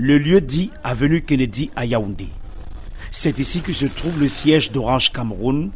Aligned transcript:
le 0.00 0.16
lieu 0.16 0.40
dit 0.40 0.70
Avenue 0.84 1.22
Kennedy 1.22 1.72
à 1.74 1.84
Yaoundé. 1.84 2.28
C'est 3.10 3.40
ici 3.40 3.62
que 3.62 3.72
se 3.72 3.86
trouve 3.86 4.20
le 4.20 4.28
siège 4.28 4.70
d'Orange 4.70 5.12
Cameroun, 5.12 5.70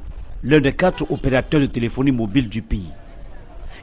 l'un 0.44 0.60
des 0.60 0.72
quatre 0.72 1.10
opérateurs 1.10 1.60
de 1.60 1.66
téléphonie 1.66 2.12
mobile 2.12 2.48
du 2.48 2.62
pays. 2.62 2.88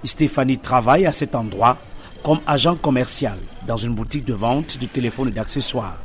Stéphanie 0.06 0.58
travaille 0.58 1.06
à 1.06 1.12
cet 1.12 1.36
endroit 1.36 1.78
comme 2.24 2.40
agent 2.48 2.78
commercial 2.78 3.38
dans 3.68 3.76
une 3.76 3.94
boutique 3.94 4.24
de 4.24 4.34
vente 4.34 4.80
de 4.80 4.86
téléphones 4.86 5.28
et 5.28 5.32
d'accessoires. 5.32 6.00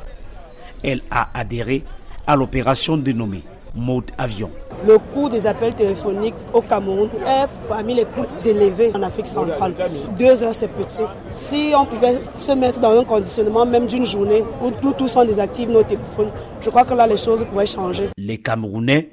Elle 0.83 1.01
a 1.09 1.29
adhéré 1.33 1.85
à 2.27 2.35
l'opération 2.35 2.97
dénommée 2.97 3.43
Mode 3.75 4.11
Avion. 4.17 4.49
Le 4.87 4.97
coût 4.97 5.29
des 5.29 5.47
appels 5.47 5.73
téléphoniques 5.73 6.35
au 6.53 6.61
Cameroun 6.61 7.09
est 7.25 7.47
parmi 7.67 7.95
les 7.95 8.05
coûts 8.05 8.25
élevés 8.45 8.91
en 8.95 9.03
Afrique 9.03 9.25
centrale. 9.25 9.73
Deux 10.17 10.43
heures, 10.43 10.53
c'est 10.53 10.67
petit. 10.67 11.03
Si 11.31 11.73
on 11.77 11.85
pouvait 11.85 12.19
se 12.35 12.51
mettre 12.51 12.79
dans 12.79 12.97
un 12.99 13.03
conditionnement 13.03 13.65
même 13.65 13.87
d'une 13.87 14.05
journée 14.05 14.43
où 14.61 14.71
nous 14.81 14.93
tous 14.93 15.15
on 15.15 15.25
désactive 15.25 15.69
nos 15.69 15.83
téléphones, 15.83 16.31
je 16.61 16.69
crois 16.69 16.83
que 16.83 16.93
là, 16.93 17.07
les 17.07 17.17
choses 17.17 17.45
pourraient 17.49 17.67
changer. 17.67 18.09
Les 18.17 18.37
Camerounais 18.37 19.11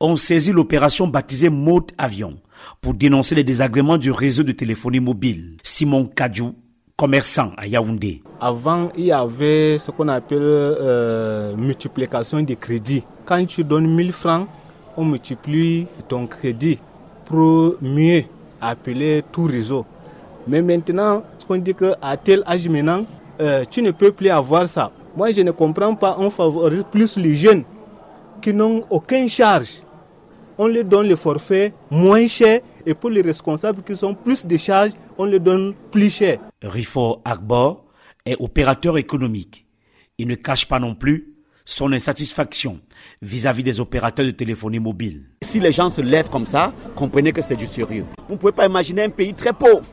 ont 0.00 0.16
saisi 0.16 0.52
l'opération 0.52 1.06
baptisée 1.06 1.48
Mode 1.48 1.92
Avion 1.98 2.34
pour 2.80 2.94
dénoncer 2.94 3.34
les 3.34 3.44
désagréments 3.44 3.98
du 3.98 4.10
réseau 4.10 4.42
de 4.42 4.52
téléphonie 4.52 5.00
mobile. 5.00 5.56
Simon 5.62 6.06
Kadjou, 6.06 6.54
commerçant 6.96 7.50
à 7.56 7.66
Yaoundé. 7.66 8.22
Avant, 8.40 8.88
il 8.96 9.06
y 9.06 9.12
avait 9.12 9.78
ce 9.78 9.90
qu'on 9.90 10.08
appelle 10.08 10.38
euh, 10.40 11.56
multiplication 11.56 12.40
des 12.42 12.56
crédits. 12.56 13.02
Quand 13.24 13.44
tu 13.46 13.64
donnes 13.64 13.88
1000 13.88 14.12
francs, 14.12 14.46
on 14.96 15.04
multiplie 15.04 15.86
ton 16.08 16.26
crédit 16.26 16.78
pour 17.24 17.74
mieux 17.82 18.24
appeler 18.60 19.24
tout 19.32 19.44
réseau. 19.44 19.84
Mais 20.46 20.62
maintenant, 20.62 21.24
on 21.48 21.56
dit 21.56 21.74
qu'à 21.74 22.16
tel 22.16 22.44
âge 22.46 22.68
maintenant, 22.68 23.04
euh, 23.40 23.64
tu 23.68 23.82
ne 23.82 23.90
peux 23.90 24.12
plus 24.12 24.28
avoir 24.28 24.66
ça. 24.68 24.92
Moi, 25.16 25.32
je 25.32 25.40
ne 25.40 25.50
comprends 25.50 25.94
pas, 25.96 26.16
on 26.18 26.30
favorise 26.30 26.84
plus 26.90 27.16
les 27.16 27.34
jeunes 27.34 27.64
qui 28.40 28.52
n'ont 28.52 28.84
aucune 28.90 29.28
charge. 29.28 29.82
On 30.56 30.68
leur 30.68 30.84
donne 30.84 31.08
le 31.08 31.16
forfait 31.16 31.72
moins 31.90 32.28
cher 32.28 32.60
et 32.86 32.94
pour 32.94 33.10
les 33.10 33.22
responsables 33.22 33.82
qui 33.82 33.96
sont 33.96 34.14
plus 34.14 34.46
de 34.46 34.56
charges, 34.56 34.92
on 35.18 35.24
les 35.24 35.40
donne 35.40 35.74
plus 35.90 36.10
cher. 36.10 36.38
Rifo 36.62 37.20
Agbor 37.24 37.84
est 38.26 38.36
opérateur 38.38 38.98
économique. 38.98 39.66
Il 40.18 40.28
ne 40.28 40.34
cache 40.34 40.66
pas 40.66 40.78
non 40.78 40.94
plus 40.94 41.34
son 41.64 41.92
insatisfaction 41.92 42.80
vis-à-vis 43.22 43.62
des 43.62 43.80
opérateurs 43.80 44.26
de 44.26 44.30
téléphonie 44.30 44.78
mobile. 44.78 45.24
Si 45.42 45.60
les 45.60 45.72
gens 45.72 45.90
se 45.90 46.00
lèvent 46.00 46.28
comme 46.28 46.46
ça, 46.46 46.72
comprenez 46.94 47.32
que 47.32 47.42
c'est 47.42 47.56
du 47.56 47.66
sérieux. 47.66 48.04
Vous 48.28 48.34
ne 48.34 48.38
pouvez 48.38 48.52
pas 48.52 48.66
imaginer 48.66 49.04
un 49.04 49.10
pays 49.10 49.34
très 49.34 49.52
pauvre, 49.52 49.86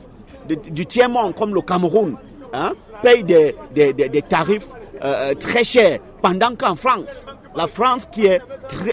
du 0.47 0.85
tiers-monde 0.85 1.33
comme 1.35 1.53
le 1.53 1.61
Cameroun, 1.61 2.17
hein, 2.53 2.73
paye 3.01 3.23
des, 3.23 3.55
des, 3.73 4.21
tarifs 4.21 4.67
euh, 5.03 5.31
euh, 5.31 5.33
très 5.33 5.63
chers, 5.63 5.99
pendant 6.21 6.55
qu'en 6.55 6.75
France, 6.75 7.25
la 7.55 7.67
France 7.67 8.07
qui 8.11 8.25
est 8.25 8.41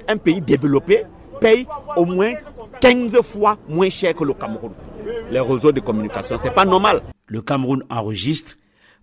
un 0.08 0.16
pays 0.16 0.40
développé, 0.40 1.04
paye 1.40 1.66
au 1.96 2.04
moins 2.04 2.32
15 2.80 3.20
fois 3.22 3.58
moins 3.68 3.90
cher 3.90 4.14
que 4.14 4.24
le 4.24 4.34
Cameroun. 4.34 4.72
Les 5.30 5.40
réseaux 5.40 5.72
de 5.72 5.80
communication, 5.80 6.36
c'est 6.42 6.54
pas 6.54 6.64
normal. 6.64 7.02
Le 7.26 7.42
Cameroun 7.42 7.82
enregistre 7.90 8.56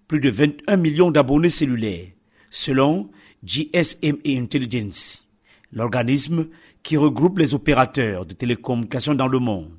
plus 0.07 0.19
de 0.19 0.29
21 0.29 0.77
millions 0.77 1.11
d'abonnés 1.11 1.49
cellulaires, 1.49 2.07
selon 2.51 3.09
GSM 3.43 4.17
Intelligence, 4.25 5.27
l'organisme 5.71 6.47
qui 6.83 6.97
regroupe 6.97 7.39
les 7.39 7.53
opérateurs 7.53 8.25
de 8.25 8.33
télécommunications 8.33 9.15
dans 9.15 9.27
le 9.27 9.39
monde. 9.39 9.71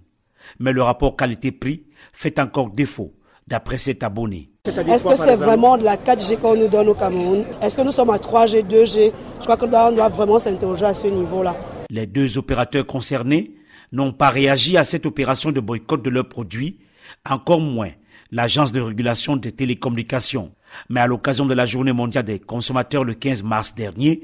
Mais 0.58 0.72
le 0.72 0.83
rapport 0.83 1.16
qualité-prix 1.16 1.84
fait 2.12 2.38
encore 2.38 2.70
défaut, 2.70 3.12
d'après 3.47 3.78
cet 3.78 4.03
abonné. 4.03 4.50
Est-ce 4.64 5.05
que 5.06 5.16
c'est 5.16 5.36
vraiment 5.36 5.77
de 5.78 5.84
la 5.84 5.97
4G 5.97 6.38
qu'on 6.38 6.56
nous 6.56 6.69
donne 6.69 6.88
au 6.88 6.94
Cameroun? 6.94 7.44
Est-ce 7.62 7.77
que 7.78 7.83
nous 7.83 7.92
sommes 7.92 8.10
à 8.10 8.16
3G, 8.16 8.64
2G 8.66 9.12
Je 9.38 9.44
crois 9.44 9.56
qu'on 9.56 9.69
doit 9.69 10.08
vraiment 10.08 10.38
s'interroger 10.38 10.84
à 10.84 10.94
ce 10.94 11.06
niveau-là. 11.06 11.56
Les 11.91 12.06
deux 12.06 12.36
opérateurs 12.38 12.84
concernés 12.86 13.53
n'ont 13.92 14.12
pas 14.12 14.31
réagi 14.31 14.77
à 14.77 14.84
cette 14.84 15.06
opération 15.06 15.53
de 15.53 15.60
boycott 15.60 16.03
de 16.03 16.10
leurs 16.10 16.28
produits, 16.28 16.78
encore 17.25 17.60
moins 17.60 17.91
l'Agence 18.33 18.72
de 18.72 18.81
régulation 18.81 19.37
des 19.37 19.53
télécommunications. 19.53 20.53
Mais 20.88 21.00
à 21.00 21.06
l'occasion 21.06 21.47
de 21.47 21.55
la 21.55 21.66
journée 21.66 21.93
mondiale 21.93 22.25
des 22.25 22.38
consommateurs 22.38 23.05
le 23.05 23.15
15 23.15 23.43
mars 23.43 23.75
dernier, 23.75 24.22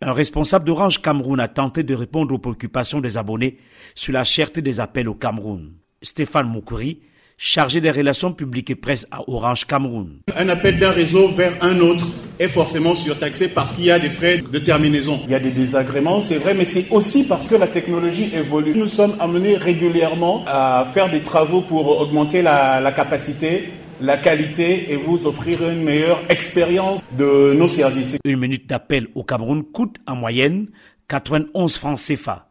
un 0.00 0.12
responsable 0.12 0.64
d'Orange 0.64 1.00
Cameroun 1.00 1.40
a 1.40 1.48
tenté 1.48 1.82
de 1.82 1.94
répondre 1.94 2.34
aux 2.34 2.38
préoccupations 2.38 3.00
des 3.00 3.16
abonnés 3.16 3.58
sur 3.94 4.12
la 4.12 4.24
cherté 4.24 4.60
des 4.60 4.80
appels 4.80 5.08
au 5.08 5.14
Cameroun. 5.14 5.72
Stéphane 6.02 6.48
Moukouri, 6.48 7.00
chargé 7.36 7.80
des 7.80 7.90
relations 7.90 8.32
publiques 8.32 8.70
et 8.70 8.74
presse 8.74 9.06
à 9.10 9.28
Orange 9.28 9.66
Cameroun. 9.66 10.20
Un 10.36 10.48
appel 10.48 10.78
d'un 10.78 10.90
réseau 10.90 11.30
vers 11.30 11.52
un 11.62 11.78
autre 11.80 12.06
est 12.38 12.48
forcément 12.48 12.94
surtaxé 12.94 13.48
parce 13.48 13.72
qu'il 13.72 13.84
y 13.84 13.90
a 13.90 13.98
des 13.98 14.10
frais 14.10 14.38
de 14.50 14.58
terminaison. 14.58 15.20
Il 15.24 15.30
y 15.30 15.34
a 15.34 15.40
des 15.40 15.50
désagréments, 15.50 16.20
c'est 16.20 16.38
vrai, 16.38 16.54
mais 16.54 16.64
c'est 16.64 16.90
aussi 16.90 17.26
parce 17.26 17.46
que 17.46 17.54
la 17.54 17.66
technologie 17.66 18.30
évolue. 18.34 18.74
Nous 18.74 18.88
sommes 18.88 19.14
amenés 19.20 19.56
régulièrement 19.56 20.44
à 20.46 20.86
faire 20.92 21.10
des 21.10 21.20
travaux 21.20 21.60
pour 21.60 22.00
augmenter 22.00 22.42
la, 22.42 22.92
capacité 22.92 23.68
la 24.00 24.16
qualité 24.16 24.92
et 24.92 24.96
vous 24.96 25.26
offrir 25.26 25.68
une 25.68 25.84
meilleure 25.84 26.20
expérience 26.28 27.00
de 27.16 27.54
nos 27.56 27.68
services. 27.68 28.16
Une 28.24 28.40
minute 28.40 28.68
d'appel 28.68 29.08
au 29.14 29.22
Cameroun 29.22 29.62
coûte 29.62 29.96
en 30.06 30.16
moyenne 30.16 30.66
91 31.08 31.76
francs 31.76 31.98
CFA. 31.98 32.48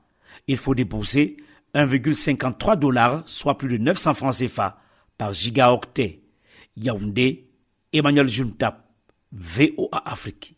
Il 0.47 0.57
faut 0.57 0.73
débourser 0.73 1.37
1,53 1.75 2.77
dollars, 2.77 3.23
soit 3.25 3.57
plus 3.57 3.67
de 3.67 3.77
900 3.77 4.13
francs 4.13 4.35
CFA 4.37 4.77
par 5.17 5.33
gigaoctet. 5.33 6.21
Yaoundé, 6.75 7.45
Emmanuel 7.91 8.29
Juntap, 8.29 8.82
VOA 9.33 10.01
Afrique. 10.05 10.55